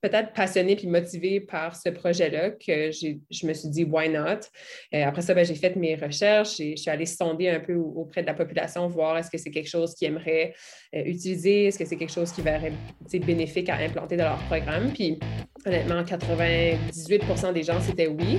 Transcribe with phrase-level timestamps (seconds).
[0.00, 4.40] peut-être passionnée puis motivée par ce projet-là que je me suis dit, why not?
[4.94, 7.74] Euh, après ça, ben, j'ai fait mes recherches et je suis allée sonder un peu
[7.74, 10.54] auprès de la population, voir est-ce que c'est quelque chose qu'ils aimeraient
[10.94, 14.92] euh, utiliser, est-ce que c'est quelque chose qui être bénéfique à implanter dans leur programme.
[14.92, 15.18] Puis
[15.64, 18.38] honnêtement, 98% des gens, c'était oui.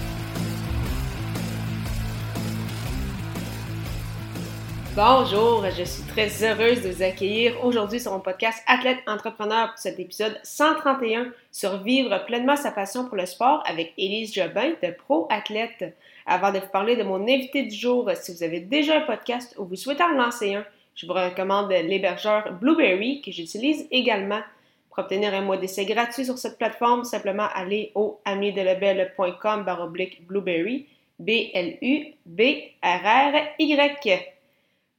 [4.93, 9.77] Bonjour, je suis très heureuse de vous accueillir aujourd'hui sur mon podcast Athlète Entrepreneur pour
[9.77, 14.91] cet épisode 131 sur vivre pleinement sa passion pour le sport avec Élise Jobin de
[14.91, 15.95] Pro Athlète.
[16.25, 19.55] Avant de vous parler de mon invité du jour, si vous avez déjà un podcast
[19.57, 24.41] ou vous souhaitez en lancer un, je vous recommande l'hébergeur Blueberry que j'utilise également.
[24.89, 30.85] Pour obtenir un mois d'essai gratuit sur cette plateforme, simplement aller au amidelebel.com baroblique Blueberry,
[31.17, 32.11] B-L-U-B-R-R-Y.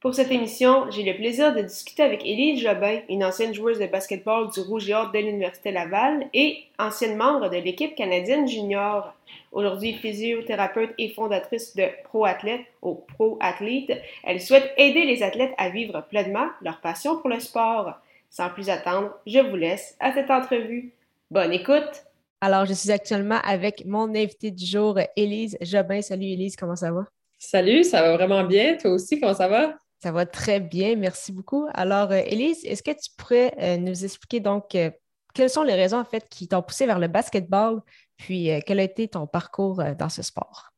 [0.03, 3.85] Pour cette émission, j'ai le plaisir de discuter avec Élise Jobin, une ancienne joueuse de
[3.85, 9.13] basketball du Rouge et Or de l'Université Laval et ancienne membre de l'équipe canadienne junior.
[9.53, 13.93] Aujourd'hui physiothérapeute et fondatrice de Pro Athlète au Pro Athlete,
[14.25, 17.93] elle souhaite aider les athlètes à vivre pleinement leur passion pour le sport.
[18.29, 20.91] Sans plus attendre, je vous laisse à cette entrevue.
[21.31, 22.03] Bonne écoute!
[22.41, 26.01] Alors, je suis actuellement avec mon invité du jour, Élise Jobin.
[26.01, 27.05] Salut Élise, comment ça va?
[27.39, 28.75] Salut, ça va vraiment bien.
[28.75, 29.75] Toi aussi, comment ça va?
[30.03, 31.65] Ça va très bien, merci beaucoup.
[31.73, 34.91] Alors, euh, Élise, est-ce que tu pourrais euh, nous expliquer donc euh,
[35.33, 37.79] quelles sont les raisons en fait qui t'ont poussé vers le basketball,
[38.17, 40.71] puis quel a été ton parcours dans ce sport?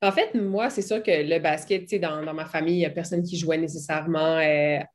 [0.00, 2.90] En fait, moi, c'est sûr que le basket, dans, dans ma famille, il n'y a
[2.90, 4.38] personne qui jouait nécessairement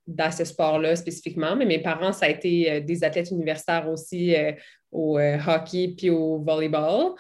[0.08, 4.36] dans ce sport-là spécifiquement, mais mes parents, ça a été des athlètes universitaires aussi
[4.92, 7.14] au hockey puis au volleyball.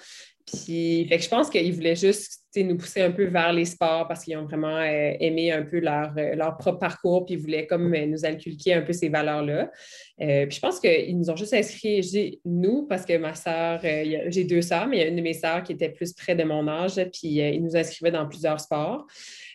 [0.45, 4.07] Puis, fait que je pense qu'ils voulaient juste nous pousser un peu vers les sports
[4.07, 7.39] parce qu'ils ont vraiment euh, aimé un peu leur, euh, leur, propre parcours, puis ils
[7.39, 9.71] voulaient comme euh, nous inculquer un peu ces valeurs-là.
[10.17, 14.61] puis je pense qu'ils nous ont juste inscrits, nous, parce que ma sœur, j'ai deux
[14.61, 16.67] sœurs, mais il y a une de mes sœurs qui était plus près de mon
[16.67, 19.05] âge, puis ils nous inscrivaient dans plusieurs sports.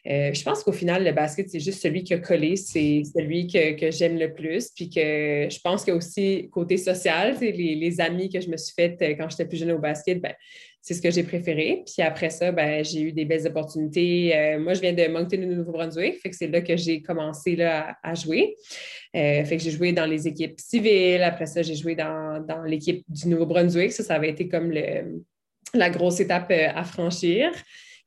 [0.07, 3.79] je pense qu'au final, le basket, c'est juste celui qui a collé, c'est celui que,
[3.79, 4.71] que j'aime le plus.
[4.71, 8.75] Puis que je pense a aussi côté social, les, les amis que je me suis
[8.75, 10.35] faites quand j'étais plus jeune au basket, ben,
[10.85, 11.83] c'est ce que j'ai préféré.
[11.87, 14.37] Puis après ça, ben, j'ai eu des belles opportunités.
[14.37, 17.57] Euh, moi, je viens de Moncton, au Nouveau-Brunswick, fait que c'est là que j'ai commencé
[17.57, 18.55] là, à, jouer.
[19.17, 21.23] Euh, fait que j'ai joué dans les équipes civiles.
[21.23, 23.93] Après ça, j'ai joué dans, l'équipe du Nouveau-Brunswick.
[23.93, 24.75] Ça, ça avait été comme
[25.73, 27.51] la grosse étape euh, à franchir.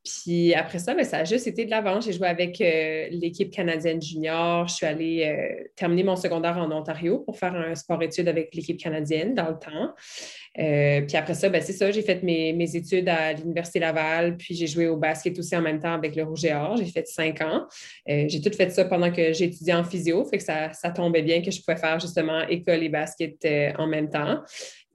[0.07, 1.99] Puis après ça, ben, ça a juste été de l'avant.
[1.99, 4.67] J'ai joué avec l'équipe canadienne junior.
[4.67, 9.33] Je suis allée terminer mon secondaire en Ontario pour faire un sport-études avec l'équipe canadienne
[9.33, 9.93] dans le temps.
[10.59, 14.55] Euh, puis après ça, ben, c'est ça, j'ai fait mes, études à l'Université Laval, puis
[14.55, 16.77] j'ai joué au basket aussi en même temps avec le Rouge et Or.
[16.77, 17.65] J'ai fait cinq ans.
[18.09, 21.41] Euh, j'ai tout fait ça pendant que j'étudiais en physio, fait que ça, tombait bien
[21.41, 24.41] que je pouvais faire justement école et basket euh, en même temps.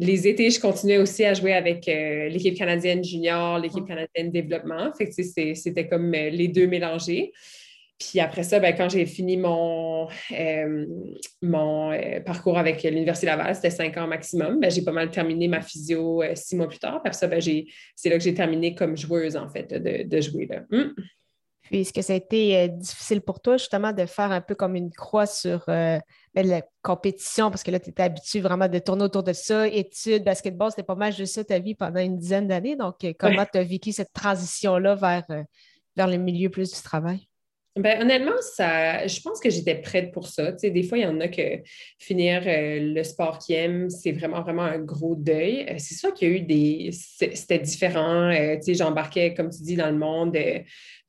[0.05, 4.93] Les étés, je continuais aussi à jouer avec l'équipe canadienne junior, l'équipe canadienne développement.
[4.95, 5.13] Fait que
[5.55, 7.33] c'était comme les deux mélangés.
[8.03, 10.87] Puis après ça, ben, quand j'ai fini mon, euh,
[11.41, 15.47] mon euh, parcours avec l'Université Laval, c'était cinq ans maximum, ben, j'ai pas mal terminé
[15.47, 17.01] ma physio euh, six mois plus tard.
[17.03, 20.47] Puis après ça, ben, c'est là que j'ai terminé comme joueuse, en fait, de, jouer.
[20.47, 20.63] Là.
[20.73, 20.95] Hum.
[21.73, 24.77] Puis, est-ce que ça a été difficile pour toi, justement, de faire un peu comme
[24.77, 26.03] une croix sur ben,
[26.35, 30.23] la compétition, parce que là, tu étais habitué vraiment de tourner autour de ça, études,
[30.23, 32.77] basketball, c'était pas mal juste ça ta vie pendant une dizaine d'années.
[32.77, 35.25] Donc, comment tu as vécu cette transition-là vers,
[35.97, 37.27] vers le milieu plus du travail?
[37.75, 40.53] Ben, honnêtement, ça, je pense que j'étais prête pour ça.
[40.53, 41.63] des fois, il y en a que
[41.99, 45.65] finir euh, le sport qu'ils aiment, c'est vraiment, vraiment un gros deuil.
[45.67, 46.91] Euh, c'est sûr qu'il y a eu des.
[46.93, 48.31] C'était différent.
[48.31, 50.37] Euh, j'embarquais, comme tu dis, dans le monde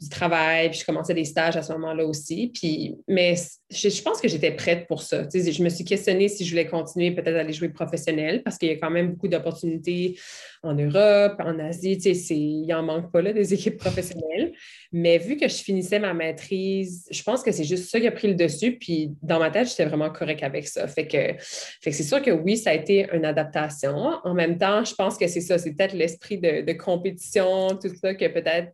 [0.03, 2.51] du travail, puis je commençais des stages à ce moment-là aussi.
[2.53, 3.35] Puis, mais
[3.69, 5.23] je, pense que j'étais prête pour ça.
[5.33, 8.69] je me suis questionnée si je voulais continuer peut-être à aller jouer professionnel parce qu'il
[8.69, 10.19] y a quand même beaucoup d'opportunités
[10.61, 11.93] en Europe, en Asie.
[11.93, 14.53] Il n'en manque pas là, des équipes professionnelles.
[14.91, 18.11] Mais vu que je finissais ma maîtrise, je pense que c'est juste ça qui a
[18.11, 18.77] pris le dessus.
[18.77, 20.87] Puis dans ma tête, j'étais vraiment correct avec ça.
[20.87, 24.11] Fait que, fait que c'est sûr que oui, ça a été une adaptation.
[24.23, 28.13] En même temps, je pense que c'est ça, c'est peut-être l'esprit de compétition, tout ça,
[28.13, 28.73] que peut-être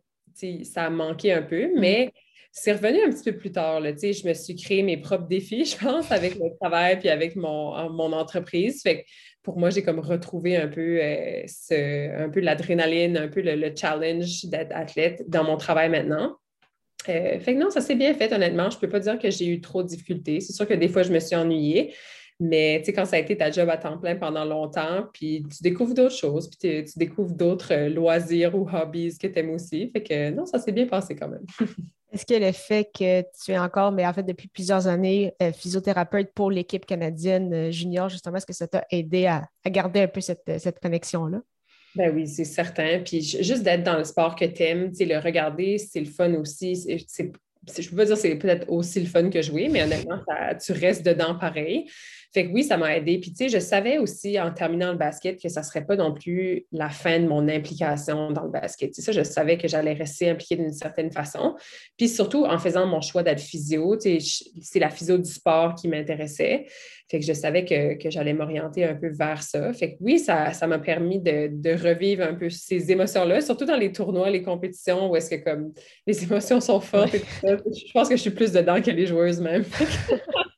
[0.64, 1.66] ça a manqué un peu.
[1.66, 1.80] Mm.
[1.80, 2.12] Mais
[2.52, 3.80] c'est revenu un petit peu plus tard.
[3.80, 7.36] Là, je me suis créé mes propres défis, je pense, avec le travail puis avec
[7.36, 8.82] mon, mon entreprise.
[8.82, 9.04] Fait
[9.42, 13.72] pour moi, j'ai comme retrouvé un peu, euh, ce, un peu l'adrénaline, un peu le,
[13.74, 16.36] challenge d'être athlète dans mon travail maintenant.
[17.06, 18.68] fait que non, ça s'est bien fait, honnêtement.
[18.68, 20.40] Je ne peux pas dire que j'ai eu trop de difficultés.
[20.40, 21.94] C'est sûr que des fois, je me suis ennuyée,
[22.40, 25.44] mais tu sais, quand ça a été ta job à temps plein pendant longtemps, puis
[25.54, 29.50] tu découvres d'autres choses, puis tu découvres d'autres euh, loisirs ou hobbies que tu aimes
[29.50, 29.90] aussi.
[29.90, 31.44] Fait que non, ça s'est bien passé quand même.
[32.12, 35.52] Est-ce que le fait que tu es encore, mais en fait depuis plusieurs années, euh,
[35.52, 40.08] physiothérapeute pour l'équipe canadienne euh, junior, justement, est-ce que ça t'a aidé à, garder un
[40.08, 41.40] peu cette, cette connexion-là?
[41.94, 43.00] Ben oui, c'est certain.
[43.04, 46.74] Puis juste d'être dans le sport que tu aimes, le regarder, c'est le fun aussi.
[46.74, 50.20] Je peux pas dire que c'est peut-être aussi le fun que jouer, mais honnêtement,
[50.64, 51.88] tu restes dedans pareil.
[52.32, 53.18] Fait que oui, ça m'a aidé.
[53.18, 55.96] Puis, tu sais, je savais aussi en terminant le basket que ça ne serait pas
[55.96, 58.94] non plus la fin de mon implication dans le basket.
[58.94, 61.56] C'est ça, je savais que j'allais rester impliquée d'une certaine façon.
[61.96, 65.74] Puis surtout, en faisant mon choix d'être physio, tu sais, c'est la physio du sport
[65.74, 66.66] qui m'intéressait.
[67.10, 69.72] Fait que je savais que, j'allais m'orienter un peu vers ça.
[69.72, 73.90] Fait que oui, ça, m'a permis de, revivre un peu ces émotions-là, surtout dans les
[73.90, 75.72] tournois, les compétitions où est-ce que comme
[76.06, 77.56] les émotions sont fortes et tout ça.
[77.56, 79.64] Je pense que je suis plus dedans que les joueuses même.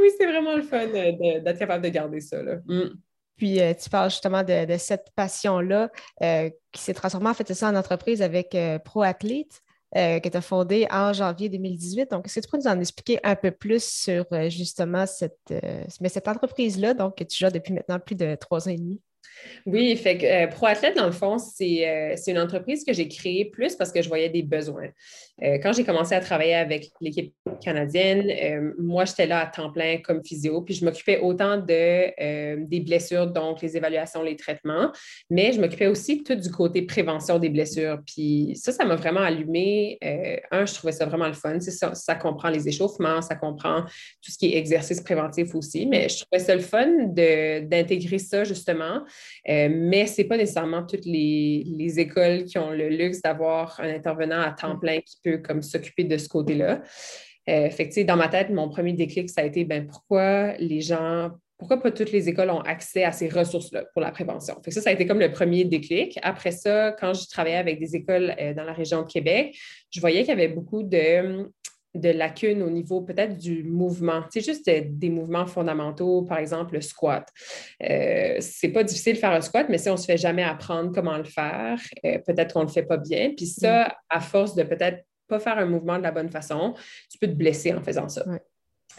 [0.00, 2.42] oui, c'est vraiment le fun d'être capable de garder ça.
[2.66, 2.90] Mm.
[3.36, 5.90] Puis euh, tu parles justement de, cette passion-là
[6.22, 9.60] euh, qui s'est transformée en fait en entreprise avec euh, ProAthlete.
[9.94, 12.10] que tu as fondée en janvier 2018.
[12.10, 15.54] Donc, est-ce que tu peux nous en expliquer un peu plus sur justement cette,
[15.88, 19.00] cette entreprise-là, donc que tu gères depuis maintenant plus de trois ans et demi?
[19.66, 23.46] Oui, fait que euh, ProAthlète, dans le fond, euh, c'est une entreprise que j'ai créée
[23.46, 24.88] plus parce que je voyais des besoins.
[25.42, 29.98] Euh, quand j'ai commencé à travailler avec l'équipe canadienne, moi, j'étais là à temps plein
[29.98, 34.92] comme physio, puis je m'occupais autant de, des blessures, donc les évaluations, les traitements,
[35.30, 37.98] mais je m'occupais aussi tout du côté prévention des blessures.
[38.06, 39.98] Puis ça, ça m'a vraiment allumé.
[40.50, 41.58] un, je trouvais ça vraiment le fun.
[41.60, 46.08] Ça, ça comprend les échauffements, ça comprend tout ce qui est exercice préventif aussi, mais
[46.08, 49.02] je trouvais ça le fun d'intégrer ça justement
[49.48, 53.94] euh, mais ce n'est pas nécessairement toutes les, écoles qui ont le luxe d'avoir un
[53.94, 56.82] intervenant à temps plein qui peut comme s'occuper de ce côté-là.
[57.48, 61.30] Euh, fait dans ma tête, mon premier déclic, ça a été ben, pourquoi les gens,
[61.58, 64.56] pourquoi pas toutes les écoles ont accès à ces ressources-là pour la prévention?
[64.64, 66.18] Fait ça, ça a été comme le premier déclic.
[66.22, 69.56] Après ça, quand je travaillais avec des écoles euh, dans la région de Québec,
[69.90, 71.50] je voyais qu'il y avait beaucoup de
[71.94, 74.24] de lacunes au niveau peut-être du mouvement.
[74.30, 77.28] C'est juste des, mouvements fondamentaux, par exemple le squat.
[77.82, 80.42] Euh, c'est pas difficile de faire un squat, mais si on ne se fait jamais
[80.42, 83.32] apprendre comment le faire, euh, peut-être qu'on ne le fait pas bien.
[83.36, 83.92] Puis ça, mm.
[84.10, 86.74] à force de peut-être pas faire un mouvement de la bonne façon,
[87.10, 88.24] tu peux te blesser en faisant ça.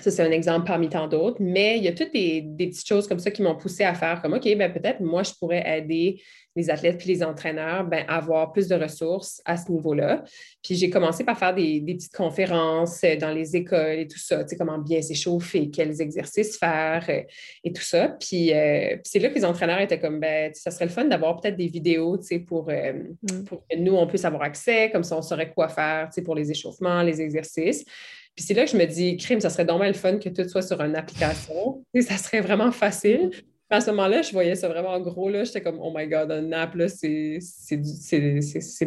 [0.01, 3.07] Ça, c'est un exemple parmi tant d'autres, mais il y a toutes des, petites choses
[3.07, 6.21] comme ça qui m'ont poussé à faire comme, OK, ben peut-être moi, je pourrais aider
[6.55, 10.23] les athlètes puis les entraîneurs ben, à avoir plus de ressources à ce niveau-là.
[10.63, 14.43] Puis j'ai commencé par faire des, petites conférences euh, dans les écoles et tout ça,
[14.43, 17.21] tu sais, comment bien s'échauffer, quels exercices faire euh,
[17.63, 18.09] et tout ça.
[18.19, 21.05] Puis, euh, puis c'est là que les entraîneurs étaient comme, ben, ça serait le fun
[21.05, 23.43] d'avoir peut-être des vidéos, tu sais, pour, mm.
[23.45, 26.21] pour que nous, on puisse avoir accès, comme ça, on saurait quoi faire, tu sais,
[26.21, 27.85] pour les échauffements, les exercices.
[28.35, 30.47] Puis c'est là que je me dis, crime, ça serait dommage le fun que tout
[30.47, 31.83] soit sur une application.
[31.93, 33.31] Et ça serait vraiment facile.
[33.69, 35.29] À ce moment-là, je voyais ça vraiment gros.
[35.29, 35.43] Là.
[35.43, 37.39] J'étais comme, oh my God, un app, c'est,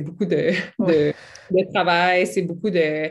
[0.00, 3.10] beaucoup de, de, travail, c'est beaucoup de.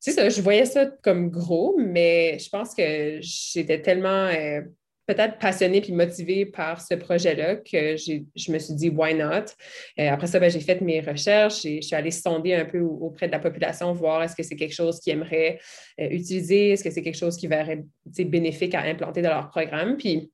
[0.00, 4.26] C'est ça, je voyais ça comme gros, mais je pense que j'étais tellement.
[4.26, 4.60] Euh,
[5.08, 9.46] peut-être passionnée puis motivée par ce projet-là que je me suis dit, why not?
[9.98, 12.80] Euh, après ça, ben, j'ai fait mes recherches et je suis allée sonder un peu
[12.80, 15.58] auprès de la population, voir est-ce que c'est quelque chose qu'ils aimeraient
[15.98, 19.96] euh, utiliser, est-ce que c'est quelque chose qui verrait bénéfique à implanter dans leur programme.
[19.96, 20.30] Puis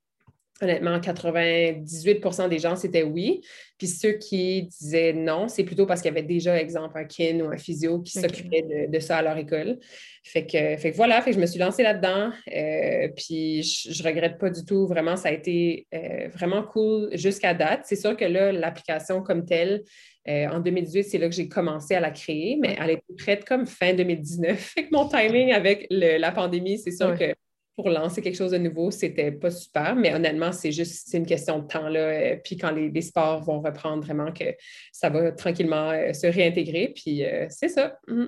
[0.61, 3.41] Honnêtement, 98 des gens, c'était oui.
[3.77, 7.41] Puis ceux qui disaient non, c'est plutôt parce qu'il y avait déjà, exemple, un kin
[7.41, 9.79] ou un physio qui s'occupait de, ça à leur école.
[10.23, 12.31] Fait que, fait voilà, fait je me suis lancée là-dedans.
[12.55, 14.87] Euh, puis je, ne regrette pas du tout.
[14.87, 17.81] Vraiment, ça a été euh, vraiment cool jusqu'à date.
[17.83, 19.83] C'est sûr que là, l'application comme telle,
[20.29, 23.43] euh, en 2018, c'est là que j'ai commencé à la créer, mais elle était prête
[23.43, 24.57] comme fin 2019.
[24.75, 27.35] Fait que mon timing avec la pandémie, c'est sûr que
[27.75, 31.59] pour lancer quelque chose de nouveau, c'était pas super, mais honnêtement, c'est juste une question
[31.59, 31.89] de temps.
[31.89, 34.45] Là, euh, puis quand les, sports vont reprendre, vraiment que
[34.93, 36.93] ça va tranquillement euh, se réintégrer.
[36.95, 37.99] Puis euh, c'est ça.
[38.07, 38.27] Mm.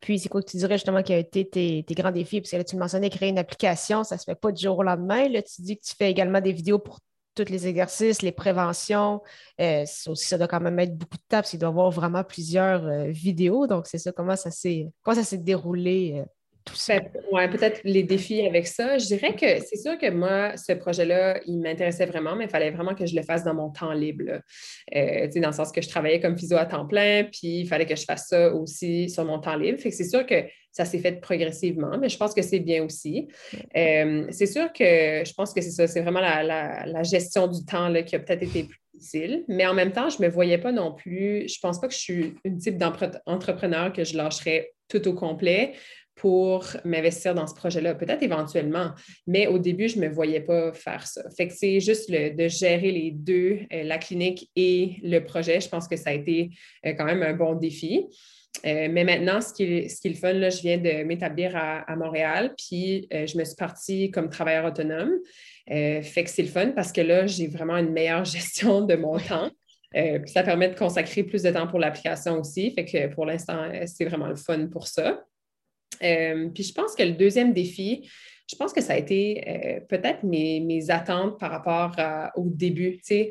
[0.00, 2.42] Puis c'est quoi que tu dirais justement qui a été tes, grands défis?
[2.42, 4.82] Parce que là, tu mentionnais créer une application, ça se fait pas du jour au
[4.82, 5.28] lendemain.
[5.30, 7.00] Là, tu dis que tu fais également des vidéos pour
[7.34, 9.22] tous les exercices, les préventions.
[9.58, 12.22] aussi, ça doit quand même être beaucoup de temps parce qu'il doit y avoir vraiment
[12.22, 13.66] plusieurs vidéos.
[13.66, 14.92] Donc, c'est ça, comment ça s'est
[15.38, 16.22] déroulé
[16.64, 17.00] tout ça.
[17.30, 18.96] Oui, peut-être les défis avec ça.
[18.96, 22.70] Je dirais que c'est sûr que moi, ce projet-là, il m'intéressait vraiment, mais il fallait
[22.70, 24.40] vraiment que je le fasse dans mon temps libre.
[24.94, 27.86] Euh, dans le sens que je travaillais comme physio à temps plein, puis il fallait
[27.86, 29.78] que je fasse ça aussi sur mon temps libre.
[29.78, 32.82] Fait que c'est sûr que ça s'est fait progressivement, mais je pense que c'est bien
[32.82, 33.28] aussi.
[33.76, 37.88] Euh, c'est sûr que je pense que c'est ça, c'est vraiment la, gestion du temps
[37.88, 39.44] là, qui a peut-être été difficile.
[39.48, 41.46] Mais en même temps, je ne me voyais pas non plus.
[41.48, 45.14] Je ne pense pas que je suis une type d'entrepreneur que je lâcherais tout au
[45.14, 45.74] complet
[46.16, 48.92] pour m'investir dans ce projet-là, peut-être éventuellement,
[49.26, 51.22] mais au début, je ne me voyais pas faire ça.
[51.36, 55.60] Fait que c'est juste de gérer les deux, euh, la clinique et le projet.
[55.60, 56.50] Je pense que ça a été
[56.86, 58.06] euh, quand même un bon défi.
[58.64, 61.02] Euh, mais maintenant, ce qui, est, ce qui est le fun, là, je viens de
[61.02, 65.10] m'établir à, Montréal, puis je me suis partie comme travailleur autonome.
[65.66, 69.18] fait que c'est le fun parce que là, j'ai vraiment une meilleure gestion de mon
[69.18, 69.50] temps.
[69.92, 72.70] puis ça permet de consacrer plus de temps pour l'application aussi.
[72.70, 75.20] Fait que pour l'instant, c'est vraiment le fun pour ça.
[76.02, 78.08] Euh, puis je pense que le deuxième défi,
[78.50, 81.96] je pense que ça a été euh, peut-être mes, attentes par rapport
[82.36, 83.00] au début.
[83.06, 83.30] Tu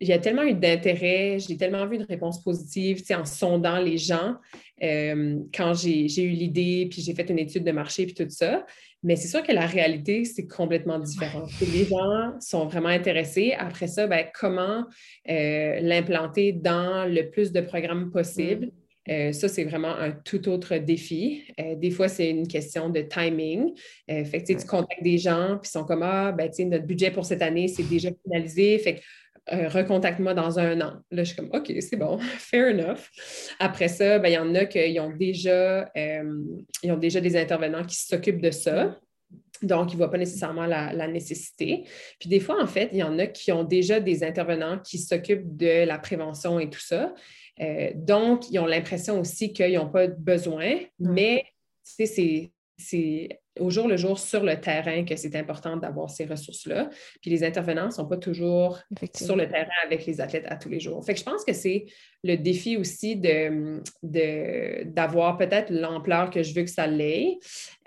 [0.00, 3.98] Il y a tellement eu d'intérêt, j'ai tellement vu de réponses positives en sondant les
[3.98, 4.36] gens
[4.82, 8.64] euh, quand j'ai eu l'idée, puis j'ai fait une étude de marché, puis tout ça.
[9.04, 11.46] Mais c'est sûr que la réalité, c'est complètement différent.
[11.60, 13.54] Les gens sont vraiment intéressés.
[13.56, 14.84] Après ça, ben, comment
[15.26, 18.66] l'implanter dans le plus de programmes possible?
[18.66, 18.77] Mm.
[19.10, 21.44] Euh, ça, c'est vraiment un tout autre défi.
[21.60, 23.72] Euh, des fois, c'est une question de timing.
[24.10, 27.10] Euh, fait que, tu contactes des gens, puis ils sont comme Ah, ben, notre budget
[27.10, 28.78] pour cette année, c'est déjà finalisé.
[28.78, 29.00] Fait que,
[29.68, 30.94] recontacte-moi dans un an.
[31.10, 33.08] Là, je suis comme, OK, c'est bon, fair enough.
[33.58, 37.84] Après ça, ben, il y en a qui ont déjà, ils ont déjà des intervenants
[37.84, 38.98] qui s'occupent de ça.
[39.62, 41.84] Donc, ils ne voient pas nécessairement la, la, nécessité.
[42.20, 44.98] Puis des fois, en fait, il y en a qui ont déjà des intervenants qui
[44.98, 47.12] s'occupent de la prévention et tout ça.
[47.60, 51.44] Euh, donc, ils ont l'impression aussi qu'ils n'ont pas besoin, mais
[51.82, 52.50] c'est
[53.60, 56.90] au jour le jour sur le terrain que c'est important d'avoir ces ressources-là.
[57.20, 58.78] Puis les intervenants ne sont pas toujours
[59.14, 61.04] sur le terrain avec les athlètes à tous les jours.
[61.04, 61.86] Fait que je pense que c'est
[62.24, 67.38] le défi aussi d'avoir de, d'avoir peut-être l'ampleur que je veux que ça l'ait.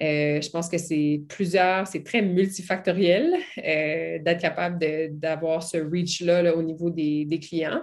[0.01, 4.79] Euh, je pense que c'est plusieurs, c'est très multifactoriel euh, d'être capable
[5.11, 7.81] d'avoir ce reach-là au niveau des, clients.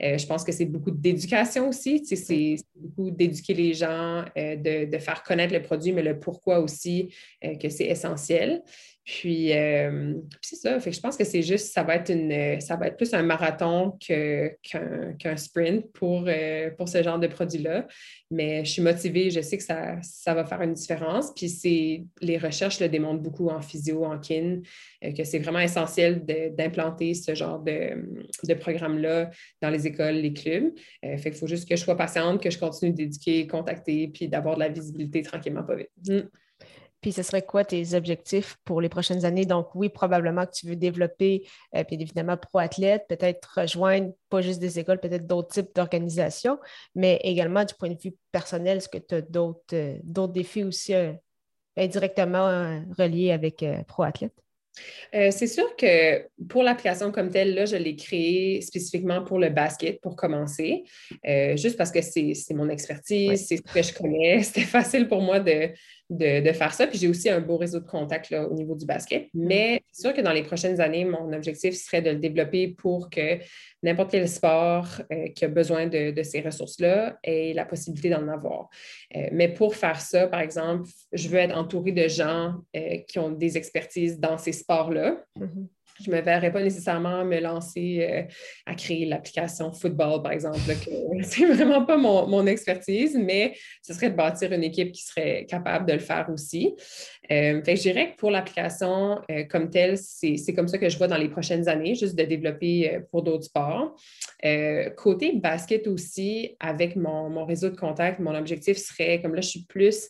[0.00, 2.04] Euh, je pense que c'est beaucoup d'éducation aussi.
[2.04, 7.12] C'est beaucoup d'éduquer les gens, de, de, faire connaître le produit, mais le pourquoi aussi
[7.44, 8.62] euh, que c'est essentiel.
[9.24, 10.78] Euh, puis, c'est ça.
[10.80, 13.22] Fait je pense que c'est juste, ça va être une, ça va être plus un
[13.22, 17.86] marathon qu'un sprint pour, euh, pour ce genre de produit-là.
[18.30, 21.32] Mais je suis motivée, je sais que ça, ça va faire une différence.
[21.34, 24.60] Puis les recherches le démontrent beaucoup en physio, en kin,
[25.16, 28.04] que c'est vraiment essentiel d'implanter ce genre de,
[28.44, 29.30] de programme-là
[29.62, 30.72] dans les écoles, les clubs.
[31.02, 34.56] fait qu'il faut juste que je sois patiente, que je continue d'éduquer, contacter, puis d'avoir
[34.56, 35.90] de la visibilité tranquillement, pas vite.
[36.06, 36.28] Mm.
[37.00, 39.46] Puis ce serait quoi tes objectifs pour les prochaines années?
[39.46, 44.58] Donc, oui, probablement que tu veux développer, euh, puis évidemment, pro-athlète, peut-être rejoindre pas juste
[44.58, 46.58] des écoles, peut-être d'autres types d'organisations,
[46.94, 50.92] mais également du point de vue personnel, est-ce que tu as d'autres, euh, défis aussi
[50.94, 51.12] euh,
[51.76, 54.34] indirectement reliés avec pro-athlète?
[55.12, 60.00] c'est sûr que pour l'application comme telle, là, je l'ai créée spécifiquement pour le basket
[60.00, 60.84] pour commencer,
[61.56, 64.42] juste parce que c'est mon expertise, c'est ce que je connais.
[64.42, 65.70] C'était facile pour moi de,
[66.10, 66.86] de, faire ça.
[66.86, 69.28] Puis j'ai aussi un beau réseau de contacts au niveau du basket.
[69.34, 69.46] Mm.
[69.46, 73.10] Mais c'est sûr que dans les prochaines années, mon objectif serait de le développer pour
[73.10, 73.38] que
[73.82, 78.68] n'importe quel sport euh, qui a besoin de, ces ressources-là ait la possibilité d'en avoir.
[79.16, 83.18] Euh, mais pour faire ça, par exemple, je veux être entourée de gens euh, qui
[83.18, 85.22] ont des expertises dans ces sports-là.
[85.38, 85.66] Mm-hmm
[86.04, 88.22] je ne me verrais pas nécessairement me lancer euh,
[88.66, 90.58] à créer l'application football, par exemple.
[91.22, 95.86] C'est vraiment pas mon, expertise, mais ce serait de bâtir une équipe qui serait capable
[95.86, 96.74] de le faire aussi.
[97.30, 100.96] Euh, fait je dirais que pour l'application euh, comme telle, c'est comme ça que je
[100.96, 103.96] vois dans les prochaines années, juste de développer pour d'autres sports.
[104.96, 109.48] côté basket aussi, avec mon, mon, réseau de contacts, mon objectif serait, comme là, je
[109.48, 110.08] suis plus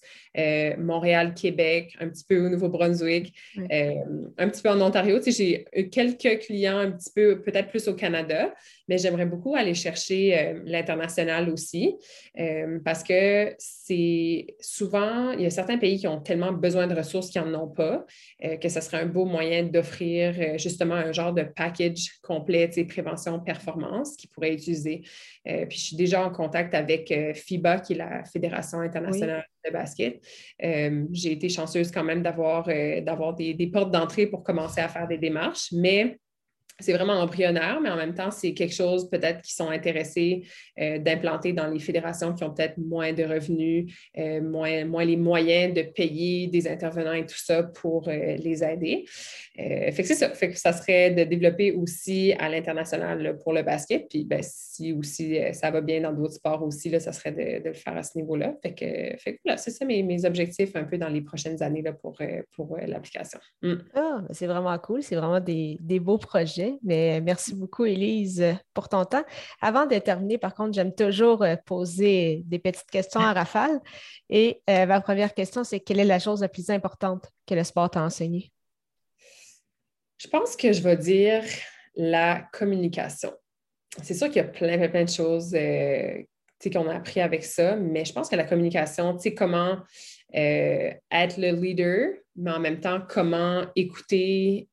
[0.78, 5.18] Montréal, Québec, un petit peu au Nouveau-Brunswick, un petit peu en Ontario.
[5.18, 8.54] Tu sais, j'ai quelques clients un petit peu, peut-être plus au Canada,
[8.88, 11.96] mais j'aimerais beaucoup aller chercher euh, l'international aussi
[12.38, 16.94] euh, parce que c'est souvent, il y a certains pays qui ont tellement besoin de
[16.94, 18.04] ressources qu'ils n'en ont pas,
[18.44, 23.40] euh, que ce serait un beau moyen d'offrir justement un genre de package complet, prévention,
[23.40, 25.02] performance qu'ils pourraient utiliser.
[25.44, 30.20] puis je suis déjà en contact avec FIBA, qui est la Fédération internationale basket.
[30.60, 35.18] J'ai été chanceuse quand même d'avoir des, des portes d'entrée pour commencer à faire des
[35.18, 36.18] démarches, mais
[36.80, 40.44] c'est vraiment embryonnaire, mais en même temps, c'est quelque chose peut-être qui sont intéressés
[40.78, 45.74] euh, d'implanter dans les fédérations qui ont peut-être moins de revenus, euh, moins, les moyens
[45.74, 49.04] de payer des intervenants et tout ça pour euh, les aider.
[49.56, 50.28] fait que c'est ça.
[50.28, 54.08] Que ça serait de développer aussi à l'international pour le basket.
[54.08, 57.68] Puis ben, si aussi ça va bien dans d'autres sports aussi, là, ça serait de,
[57.68, 58.54] le faire à ce niveau-là.
[58.62, 61.82] Fait que, fait voilà, c'est ça mes, mes, objectifs un peu dans les prochaines années
[62.00, 62.16] pour,
[62.86, 63.40] l'application.
[63.62, 63.74] Mm.
[63.94, 65.02] Ah, c'est vraiment cool.
[65.02, 66.67] C'est vraiment des beaux projets.
[66.82, 68.44] Mais merci beaucoup, Élise,
[68.74, 69.24] pour ton temps.
[69.60, 73.80] Avant de terminer, par contre, j'aime toujours euh, poser des petites questions à rafale.
[74.28, 77.64] Et euh, ma première question, c'est quelle est la chose la plus importante que le
[77.64, 78.52] sport t'a enseigné?
[80.18, 81.42] Je pense que je vais dire
[81.94, 83.32] la communication.
[84.02, 86.22] C'est sûr qu'il y a plein, plein, plein de choses euh,
[86.72, 89.78] qu'on a appris avec ça, mais je pense que la communication, tu sais, comment
[90.30, 94.68] être le leader, mais en même temps, comment écouter,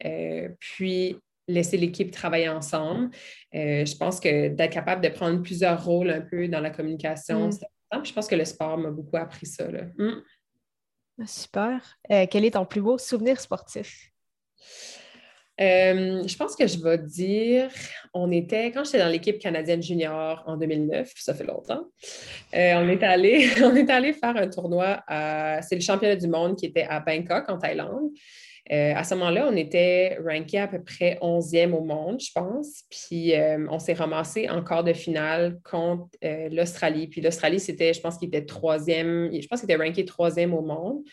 [0.60, 3.10] puis laisser l'équipe travailler ensemble.
[3.54, 7.48] Euh, je pense que d'être capable de prendre plusieurs rôles un peu dans la communication,
[7.48, 7.52] mm.
[7.52, 8.04] c'est important.
[8.04, 9.66] Je pense que le sport m'a beaucoup appris ça.
[9.68, 10.24] Mm.
[11.22, 11.98] Ah, super.
[12.10, 14.12] quel est ton plus beau souvenir sportif?
[15.62, 17.70] Euh, je pense que je vais dire,
[18.14, 21.88] on était, quand j'étais dans l'équipe canadienne junior en 2009, ça fait longtemps,
[22.54, 25.02] euh, on, est allé, on est allé faire un tournoi,
[25.62, 28.12] c'est le championnat du monde qui était à Bangkok, en Thaïlande.
[28.72, 32.84] Euh, à ce moment-là, on était ranké à peu près 11e au monde, je pense.
[32.90, 33.34] Puis
[33.70, 36.10] on s'est ramassé en quart de finale contre
[36.52, 37.08] l'Australie.
[37.08, 40.62] Puis l'Australie, c'était, je pense qu'il était troisième, je pense qu'il était ranké troisième au
[40.62, 41.04] monde.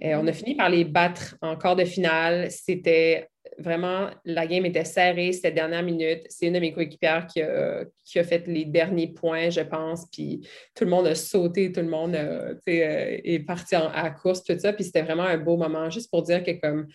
[0.00, 2.50] on a fini par les battre en quart de finale.
[2.50, 6.24] C'était vraiment, la game était serrée, c'était dernière minute.
[6.28, 10.06] C'est une de mes coéquipières qui a, qui a, fait les derniers points, je pense.
[10.10, 14.42] Puis tout le monde a sauté, tout le monde euh, est parti à la course,
[14.44, 14.72] tout ça.
[14.72, 16.86] Puis c'était vraiment un beau moment, juste pour dire que comme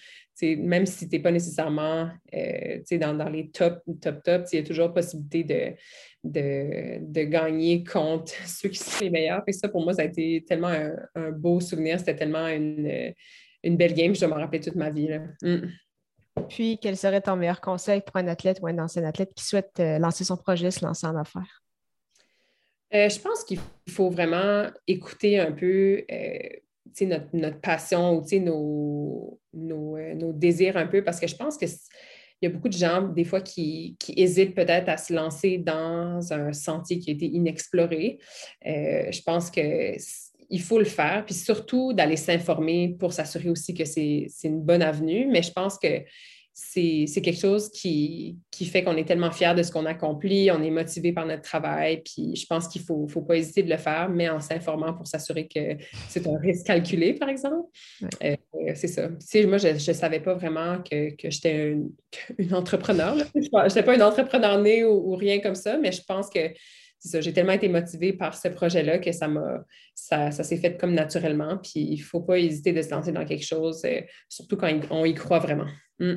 [0.43, 4.61] même si tu n'es pas nécessairement euh, dans, dans, les top, top, top, il y
[4.61, 5.43] a toujours possibilité
[6.23, 9.43] de, de, gagner contre ceux qui sont les meilleurs.
[9.47, 10.73] Et ça, pour moi, ça a été tellement
[11.15, 11.99] un, beau souvenir.
[11.99, 13.13] C'était tellement une,
[13.63, 14.15] une, belle game.
[14.15, 15.09] Je dois m'en rappeler toute ma vie.
[15.41, 15.67] Mm.
[16.49, 19.79] Puis, quel serait ton meilleur conseil pour un athlète ou un ancien athlète qui souhaite
[19.79, 21.63] euh, lancer son projet, se lancer en affaires?
[22.93, 26.39] Euh, je pense qu'il faut vraiment écouter un peu euh,
[27.33, 31.69] notre, passion ou nos, nos, désirs un peu parce que je pense qu'il
[32.41, 36.51] y a beaucoup de gens, des fois, qui, hésitent peut-être à se lancer dans un
[36.51, 38.19] sentier qui a été inexploré.
[38.63, 39.95] je pense que
[40.51, 44.81] il faut le faire, puis surtout d'aller s'informer pour s'assurer aussi que c'est une bonne
[44.81, 45.27] avenue.
[45.27, 46.03] Mais je pense que
[46.53, 50.69] c'est quelque chose qui, fait qu'on est tellement fiers de ce qu'on accomplit, on est
[50.69, 53.77] motivé par notre travail, puis je pense qu'il ne faut, faut, pas hésiter de le
[53.77, 55.77] faire, mais en s'informant pour s'assurer que
[56.09, 57.69] c'est un risque calculé, par exemple.
[58.23, 58.35] Euh,
[58.75, 59.07] c'est ça.
[59.47, 61.77] moi, je ne savais pas vraiment que, j'étais
[62.37, 63.17] une, entrepreneur.
[63.33, 66.51] Je n'étais pas une entrepreneur née ou, rien comme ça, mais je pense que
[67.03, 69.63] j'ai tellement été motivée par ce projet-là que ça m'a
[69.95, 71.57] ça, s'est fait comme naturellement.
[71.57, 74.71] Puis il ne faut pas hésiter de se lancer dans quelque chose, euh, surtout quand
[74.89, 75.67] on y croit vraiment.
[75.99, 76.15] Mm.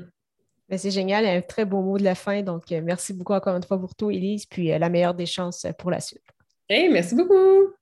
[0.69, 2.43] Ben, c'est génial, un très beau mot de la fin.
[2.43, 5.27] Donc, euh, merci beaucoup encore une fois pour tout, Élise, puis euh, la meilleure des
[5.27, 6.25] chances pour la suite.
[6.69, 7.75] Hey, merci beaucoup.